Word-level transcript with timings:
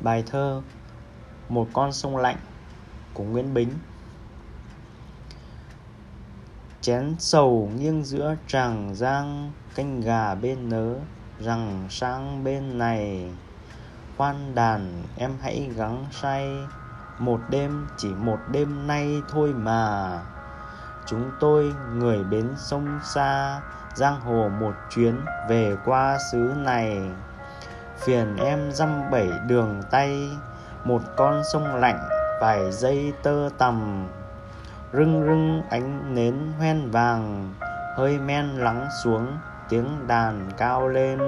Bài 0.00 0.24
thơ 0.26 0.62
Một 1.48 1.68
con 1.72 1.92
sông 1.92 2.16
lạnh 2.16 2.36
của 3.14 3.24
Nguyễn 3.24 3.54
Bính. 3.54 3.70
Chén 6.80 7.14
sầu 7.18 7.70
nghiêng 7.76 8.04
giữa 8.04 8.36
tràng 8.46 8.94
giang, 8.94 9.52
Canh 9.74 10.00
gà 10.00 10.34
bên 10.34 10.68
nớ 10.68 10.94
rằng 11.40 11.86
sang 11.90 12.44
bên 12.44 12.78
này. 12.78 13.30
Khoan 14.16 14.54
đàn, 14.54 15.02
em 15.16 15.32
hãy 15.42 15.70
gắng 15.76 16.06
say, 16.10 16.48
Một 17.18 17.40
đêm 17.50 17.86
chỉ 17.96 18.08
một 18.08 18.38
đêm 18.52 18.86
nay 18.86 19.22
thôi 19.28 19.52
mà. 19.52 20.20
Chúng 21.06 21.30
tôi 21.40 21.74
người 21.94 22.24
bến 22.24 22.54
sông 22.56 23.00
xa, 23.04 23.60
Giang 23.94 24.20
hồ 24.20 24.48
một 24.60 24.74
chuyến 24.90 25.20
về 25.48 25.76
qua 25.84 26.18
xứ 26.32 26.52
này. 26.56 27.00
Phiền 27.98 28.36
em 28.36 28.72
dăm 28.72 29.10
bảy 29.10 29.28
đường 29.46 29.82
tay, 29.90 30.30
Một 30.84 31.02
con 31.16 31.42
sông 31.52 31.74
lạnh, 31.74 32.08
vài 32.40 32.72
dây 32.72 33.12
tơ 33.22 33.48
tầm 33.58 34.08
Rưng 34.92 35.22
rưng 35.26 35.62
ánh 35.70 36.14
nến 36.14 36.52
hoen 36.58 36.90
vàng, 36.90 37.54
Hơi 37.96 38.18
men 38.18 38.46
lắng 38.48 38.88
xuống 39.04 39.26
tiếng 39.68 40.06
đàn 40.06 40.50
cao 40.56 40.88
lên. 40.88 41.18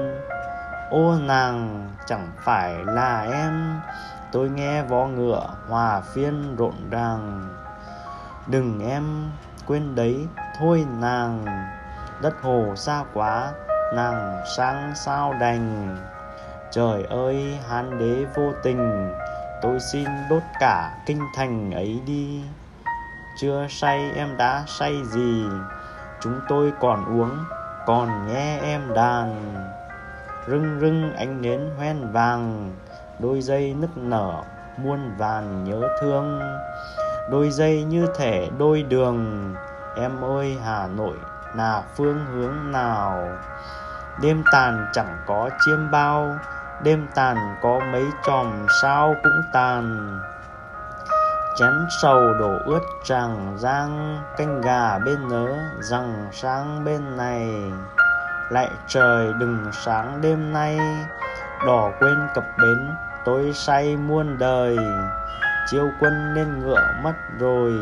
Ô 0.91 1.15
nàng, 1.15 1.89
chẳng 2.07 2.29
phải 2.45 2.75
là 2.85 3.21
em, 3.33 3.81
Tôi 4.33 4.51
nghe 4.51 4.83
vó 4.83 5.07
ngựa 5.07 5.47
hòa 5.69 6.01
phiên 6.01 6.57
rộn 6.57 6.75
ràng. 6.91 7.49
Đừng 8.47 8.89
em, 8.89 9.31
quên 9.67 9.95
đấy, 9.95 10.27
thôi 10.59 10.87
nàng, 11.01 11.45
Đất 12.23 12.35
hồ 12.43 12.73
xa 12.77 13.05
quá, 13.15 13.53
nàng 13.95 14.43
sang 14.57 14.93
sao 14.95 15.35
đành? 15.41 15.97
Trời 16.71 17.05
ơi, 17.05 17.59
hán 17.69 17.99
đế 17.99 18.27
vô 18.37 18.53
tình. 18.63 19.13
Tôi 19.63 19.81
xin 19.93 20.05
đốt 20.31 20.43
cả 20.61 20.91
kinh 21.07 21.21
thành 21.37 21.71
ấy 21.71 22.01
đi. 22.07 22.43
Chưa 23.41 23.67
say 23.71 24.11
em 24.17 24.37
đã 24.37 24.65
say 24.67 25.03
gì? 25.05 25.45
Chúng 26.21 26.41
tôi 26.49 26.73
còn 26.81 27.21
uống, 27.21 27.39
Còn 27.87 28.27
nghe 28.27 28.59
em 28.59 28.95
đàn. 28.95 29.55
Rưng 30.47 30.79
rưng 30.81 31.15
ánh 31.17 31.43
nến 31.43 31.71
hoen 31.77 32.13
vàng, 32.13 32.73
Đôi 33.19 33.41
dây 33.41 33.75
nức 33.75 33.97
nở 33.97 34.43
Muôn 34.77 35.17
vàn 35.17 35.65
nhớ 35.65 35.89
thương. 36.01 36.41
Đôi 37.31 37.51
dây 37.51 37.85
như 37.85 38.07
thể 38.17 38.49
đôi 38.59 38.83
đường, 38.83 39.55
Em 39.97 40.25
ơi, 40.25 40.57
Hà 40.65 40.87
Nội, 40.87 41.17
là 41.55 41.83
phương 41.97 42.27
hướng 42.33 42.73
nào? 42.73 43.29
Đêm 44.23 44.45
tàn 44.53 44.87
chẳng 44.93 45.19
có 45.27 45.51
chiêm 45.67 45.91
bao 45.91 46.39
Đêm 46.83 47.07
tàn 47.15 47.37
có 47.63 47.81
mấy 47.93 48.05
chòm 48.27 48.67
sao 48.83 49.15
cũng 49.23 49.43
tàn. 49.53 50.19
Chén 51.57 51.73
sầu 52.03 52.35
đổ 52.35 52.59
ướt 52.67 52.81
tràng 53.05 53.57
giang, 53.59 54.23
Canh 54.37 54.61
gà 54.61 54.99
bên 54.99 55.29
nớ 55.29 55.57
rằng 55.81 56.29
sáng 56.33 56.85
bên 56.85 57.17
này. 57.17 57.73
Lại 58.51 58.71
trời 58.87 59.33
đừng 59.41 59.71
sáng 59.73 60.21
đêm 60.21 60.53
nay, 60.53 60.79
Đỏ 61.67 61.91
quên 62.01 62.29
cập 62.35 62.45
bến, 62.63 62.89
tôi 63.25 63.53
say 63.53 63.97
muôn 63.97 64.39
đời. 64.39 64.79
Chiêu 65.67 65.91
quân 66.01 66.35
nên 66.35 66.59
ngựa 66.59 66.93
mất 67.03 67.15
rồi. 67.39 67.73